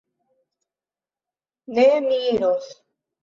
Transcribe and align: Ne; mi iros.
Ne; 1.77 1.85
mi 2.07 2.17
iros. 2.31 2.73